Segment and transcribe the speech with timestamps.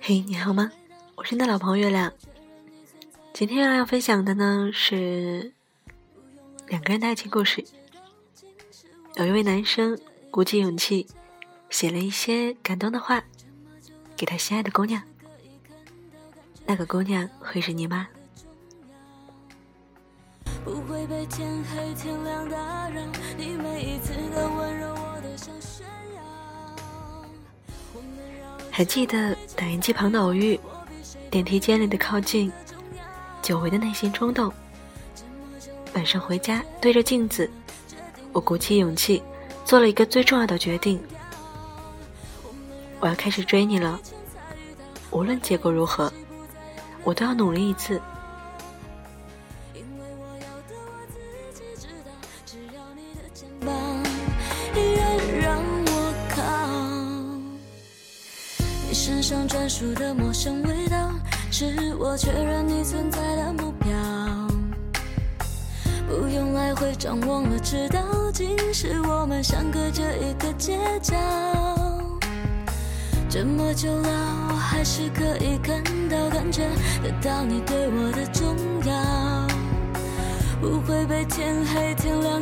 [0.00, 0.70] 嘿，你好吗？
[1.16, 2.12] 我是你的老朋友月亮。
[3.32, 5.52] 今天月亮要分享的呢是
[6.68, 7.64] 两个人的爱情故事。
[9.16, 9.98] 有一位男生
[10.30, 11.08] 鼓起勇气
[11.68, 13.24] 写了一些感动的话
[14.16, 15.02] 给他心爱的姑娘，
[16.64, 18.06] 那个姑娘会是你吗？
[28.76, 30.60] 还记得打印机旁的偶遇，
[31.30, 32.52] 电梯间里的靠近，
[33.40, 34.52] 久违的内心冲动。
[35.94, 37.50] 晚上回家对着镜子，
[38.34, 39.22] 我鼓起勇气
[39.64, 41.00] 做了一个最重要的决定：
[43.00, 43.98] 我要开始追你了。
[45.10, 46.12] 无论结果如何，
[47.02, 47.98] 我都要努力一次。
[58.96, 60.96] 身上专属的陌生味道，
[61.50, 63.92] 是我确认你存在的目标。
[66.08, 68.00] 不用来回张望了，知道
[68.32, 71.14] 即使我们相隔着一个街角。
[73.28, 74.08] 这么久了，
[74.48, 76.62] 我还是可以看到、感觉
[77.02, 79.46] 得到你对我的重要。
[80.58, 82.35] 不会被天黑天亮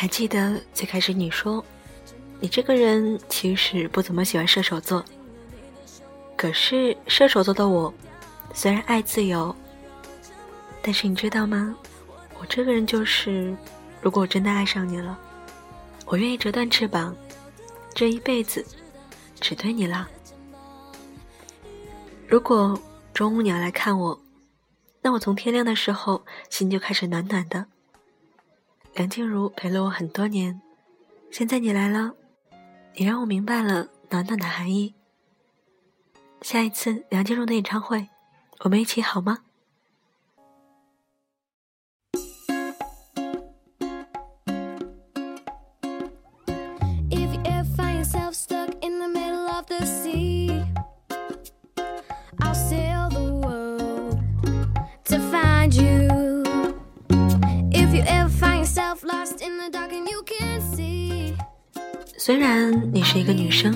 [0.00, 1.64] 还记得最开始你说，
[2.38, 5.04] 你这个人其实不怎么喜欢射手座。
[6.36, 7.92] 可是射手座的我，
[8.54, 9.52] 虽然爱自由，
[10.80, 11.74] 但是你知道吗？
[12.38, 13.52] 我这个人就是，
[14.00, 15.18] 如果我真的爱上你了，
[16.06, 17.12] 我愿意折断翅膀，
[17.92, 18.64] 这一辈子
[19.40, 20.08] 只对你了。
[22.28, 22.80] 如果
[23.12, 24.20] 中午你要来看我，
[25.02, 27.66] 那我从天亮的时候心就开始暖暖的。
[28.98, 30.60] 梁静茹陪了我很多年，
[31.30, 32.14] 现在你来了，
[32.96, 34.96] 你让我明白了暖暖的含义。
[36.42, 38.08] 下一次梁静茹的演唱会，
[38.64, 39.44] 我们一起好吗？
[62.28, 63.74] 虽然你是一个女生，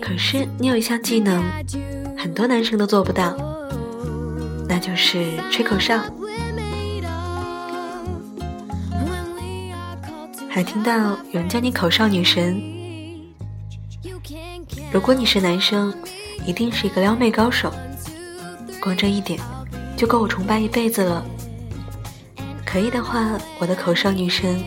[0.00, 1.44] 可是你有一项技能，
[2.16, 3.36] 很多男生都做不到，
[4.66, 6.00] 那就是吹口哨。
[10.48, 12.58] 还听到有人叫你口哨女神。
[14.90, 15.92] 如果你是男生，
[16.46, 17.70] 一定是一个撩妹高手，
[18.80, 19.38] 光这一点
[19.98, 21.22] 就够我崇拜一辈子了。
[22.64, 24.58] 可以的话，我的口哨女神，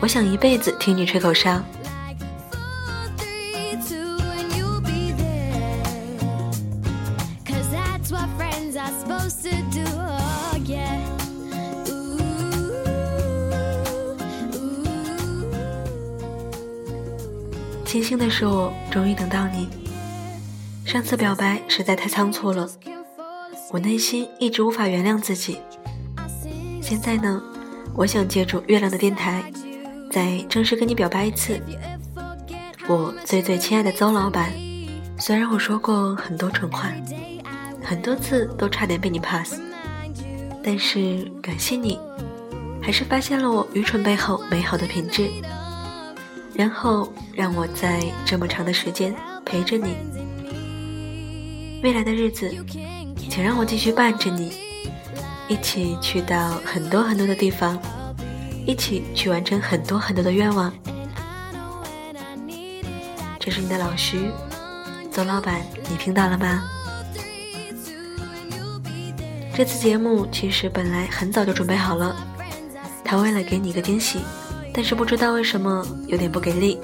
[0.00, 1.62] 我想一辈子听你吹口哨。
[17.84, 19.68] 庆幸的是，我终于等到你。
[20.86, 22.66] 上次表白实在太仓促了，
[23.70, 25.58] 我内心一直无法原谅自己。
[26.80, 27.42] 现在呢，
[27.94, 29.42] 我想借助月亮的电台，
[30.10, 31.60] 再正式跟你表白一次。
[32.88, 34.50] 我最最亲爱的邹老板，
[35.18, 36.90] 虽然我说过很多蠢话，
[37.88, 39.58] 很多次都差点被你 pass，
[40.62, 41.98] 但是感谢你，
[42.82, 45.30] 还是发现了我愚蠢背后美好的品质。
[46.52, 49.96] 然后让我在这么长的时间陪着你，
[51.82, 52.54] 未来的日子，
[53.30, 54.52] 请让我继续伴着你，
[55.48, 57.80] 一起去到很多很多的地方，
[58.66, 60.70] 一起去完成很多很多的愿望。
[63.40, 64.30] 这是你的老徐，
[65.10, 66.68] 邹老板，你听到了吗？
[69.58, 72.14] 这次节目其实本来很早就准备好了，
[73.04, 74.20] 他为了给你一个惊喜。
[74.72, 76.78] 但是不知道为什么有点不给力，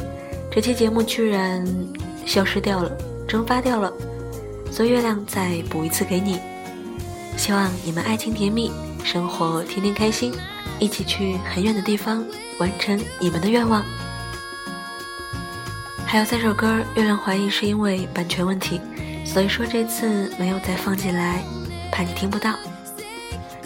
[0.51, 1.65] 这期节目居然
[2.27, 2.91] 消失掉了，
[3.29, 3.93] 蒸发掉了，
[4.73, 6.41] 所以月亮再补一次给你，
[7.37, 8.73] 希望你们爱情甜蜜，
[9.05, 10.35] 生活天天开心，
[10.81, 12.27] 一起去很远的地方
[12.59, 13.85] 完成你们的愿望。
[16.05, 18.81] 还有三首歌，月亮怀疑是因为版权问题，
[19.25, 21.45] 所以说这次没有再放进来，
[21.95, 22.57] 怕你听不到。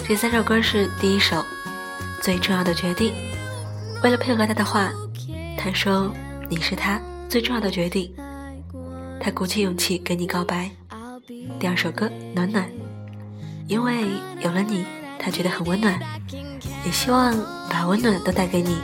[0.06, 1.36] 这三首歌是第一首
[2.20, 3.10] 《最重要的决定》，
[4.04, 4.92] 为了配合他的话，
[5.56, 6.12] 他说
[6.50, 8.14] 你是他最重要的决定，
[9.18, 10.70] 他鼓起勇气跟你告白。
[11.58, 12.64] 第二首歌《暖暖》，
[13.66, 14.06] 因为
[14.40, 14.84] 有了你，
[15.18, 15.98] 他觉得很温暖，
[16.84, 17.34] 也希望
[17.70, 18.76] 把温暖都带给你，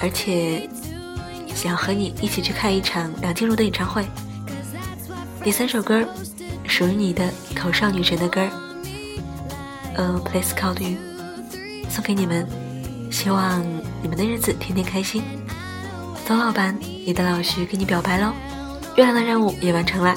[0.00, 0.70] 而且
[1.52, 4.06] 想要和你一起去看一场梁静茹的演唱会。
[5.42, 6.06] 第三首歌，
[6.76, 7.24] 属于你的
[7.54, 8.50] 口哨女神的歌儿，
[9.96, 10.98] 呃，Please Call You，
[11.88, 12.46] 送给你们，
[13.10, 13.64] 希望
[14.02, 15.22] 你们的日子天天开心。
[16.26, 18.30] 邹老板，你的老徐跟你表白喽，
[18.94, 20.14] 月亮的任务也完成了。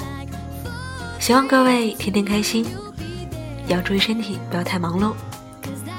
[1.18, 2.66] 希望各位天天开心，
[3.70, 5.14] 要注意身体，不要太忙碌。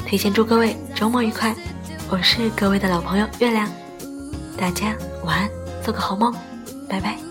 [0.06, 1.56] 提前祝各位周末愉快，
[2.10, 3.66] 我是各位的老朋友月亮，
[4.58, 5.48] 大家晚安，
[5.82, 6.34] 做个好梦，
[6.86, 7.29] 拜拜。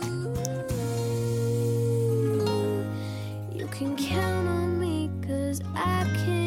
[5.50, 6.39] cause I can't